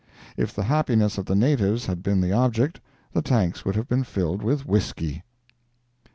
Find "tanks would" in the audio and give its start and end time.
3.21-3.75